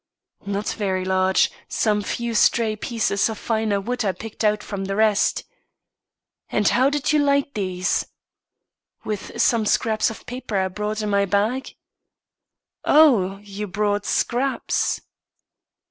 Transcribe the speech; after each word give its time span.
"Not 0.47 0.67
very 0.69 1.05
large; 1.05 1.51
some 1.67 2.01
few 2.01 2.33
stray 2.33 2.75
pieces 2.75 3.29
of 3.29 3.37
finer 3.37 3.79
wood 3.79 4.03
I 4.03 4.13
picked 4.13 4.43
out 4.43 4.63
from 4.63 4.83
she 4.87 4.93
rest." 4.93 5.43
"And 6.49 6.67
how 6.69 6.89
did 6.89 7.13
you 7.13 7.19
light 7.19 7.53
these?" 7.53 8.07
"With 9.05 9.39
some 9.39 9.67
scraps 9.67 10.09
of 10.09 10.25
paper 10.25 10.57
I 10.57 10.69
brought 10.69 11.03
in 11.03 11.11
my 11.11 11.25
bag?" 11.25 11.75
"Oh 12.83 13.37
you 13.43 13.67
brought 13.67 14.07
scraps?" 14.07 15.01